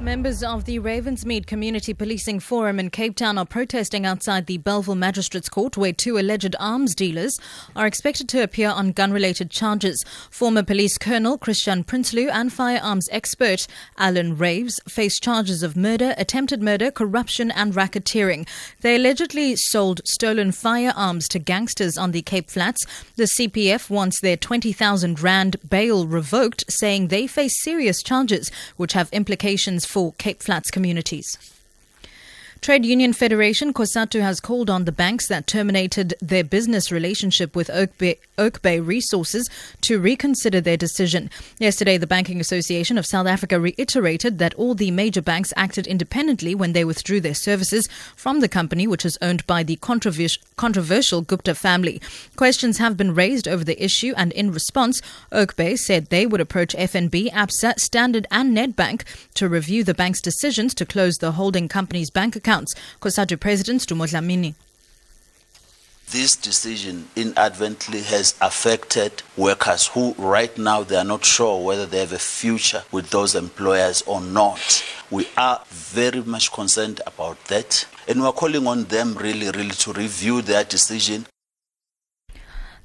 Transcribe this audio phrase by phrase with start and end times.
[0.00, 4.94] Members of the Ravensmead Community Policing Forum in Cape Town are protesting outside the Bellville
[4.94, 7.38] Magistrates Court, where two alleged arms dealers
[7.76, 10.02] are expected to appear on gun related charges.
[10.30, 13.66] Former Police Colonel Christiaan Prinsloo and firearms expert
[13.98, 18.48] Alan Raves face charges of murder, attempted murder, corruption, and racketeering.
[18.80, 22.86] They allegedly sold stolen firearms to gangsters on the Cape Flats.
[23.16, 29.12] The CPF wants their 20,000 Rand bail revoked, saying they face serious charges which have
[29.12, 31.59] implications for Cape Flats communities.
[32.60, 37.68] Trade Union Federation COSATU has called on the banks that terminated their business relationship with
[37.68, 39.48] Oakbay, Oak Bay, Resources
[39.80, 41.30] to reconsider their decision.
[41.58, 46.54] Yesterday, the Banking Association of South Africa reiterated that all the major banks acted independently
[46.54, 51.54] when they withdrew their services from the company, which is owned by the controversial Gupta
[51.54, 51.98] family.
[52.36, 55.00] Questions have been raised over the issue, and in response,
[55.32, 60.74] Oakbay said they would approach FNB, ABSA, Standard, and Nedbank to review the bank's decisions
[60.74, 62.74] to close the holding company's bank account accounts.
[63.00, 64.54] COSATU President Dumodlamini.
[66.10, 72.00] This decision inadvertently has affected workers who right now they are not sure whether they
[72.00, 74.84] have a future with those employers or not.
[75.08, 79.76] We are very much concerned about that and we are calling on them really, really
[79.84, 81.26] to review their decision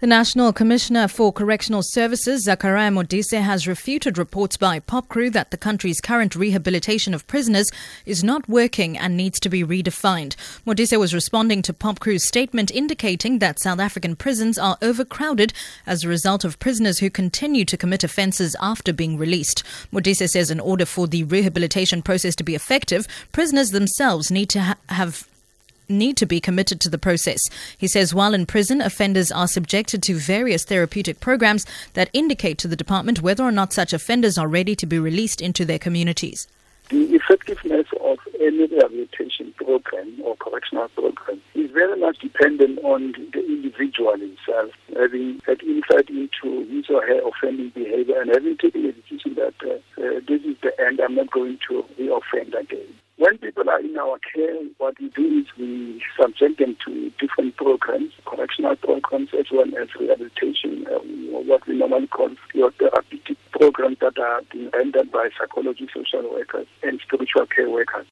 [0.00, 5.58] the National Commissioner for Correctional Services, Zachariah Modise, has refuted reports by POPCRU that the
[5.58, 7.70] country's current rehabilitation of prisoners
[8.06, 10.36] is not working and needs to be redefined.
[10.66, 15.52] Modise was responding to POPCRU's statement indicating that South African prisons are overcrowded
[15.86, 19.62] as a result of prisoners who continue to commit offences after being released.
[19.92, 24.62] Modise says in order for the rehabilitation process to be effective, prisoners themselves need to
[24.62, 25.28] ha- have
[25.90, 27.40] need to be committed to the process.
[27.76, 32.68] He says while in prison, offenders are subjected to various therapeutic programs that indicate to
[32.68, 36.46] the department whether or not such offenders are ready to be released into their communities.
[36.90, 43.46] The effectiveness of any rehabilitation program or correctional program is very much dependent on the
[43.46, 48.92] individual himself having had insight into his or her offending behavior and having taken a
[48.92, 52.88] decision that uh, uh, this is the end, I'm not going to re-offend again.
[53.20, 57.54] When people are in our care, what we do is we subject them to different
[57.54, 61.00] programs, correctional programs, as well as rehabilitation, uh,
[61.44, 66.98] what we normally call therapeutic programs that are being rendered by psychology, social workers, and
[67.06, 68.06] spiritual care workers.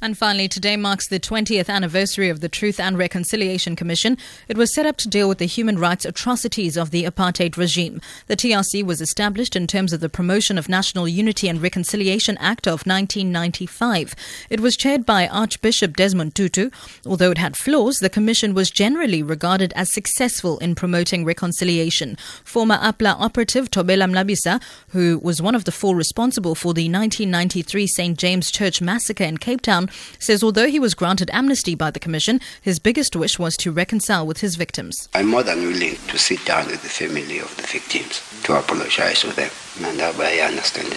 [0.00, 4.18] And finally, today marks the 20th anniversary of the Truth and Reconciliation Commission.
[4.48, 8.00] It was set up to deal with the human rights atrocities of the apartheid regime.
[8.26, 12.66] The TRC was established in terms of the Promotion of National Unity and Reconciliation Act
[12.66, 14.14] of 1995.
[14.50, 16.70] It was chaired by Archbishop Desmond Tutu.
[17.06, 22.16] Although it had flaws, the commission was generally regarded as successful in promoting reconciliation.
[22.44, 27.86] Former APLA operative Thobela Mlambisa, who was one of the four responsible for the 1993
[27.86, 28.18] St.
[28.18, 29.83] James Church massacre in Cape Town,
[30.18, 34.26] says although he was granted amnesty by the Commission, his biggest wish was to reconcile
[34.26, 35.08] with his victims.
[35.14, 39.20] I'm more than willing to sit down with the family of the victims to apologize
[39.20, 39.50] to them.
[39.82, 40.92] And I understand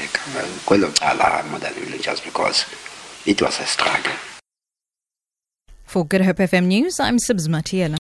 [0.70, 2.66] I'm more than willing just because
[3.26, 4.14] it was a struggle.
[5.84, 7.96] For Good Hope FM News, I'm Sibs Matiela.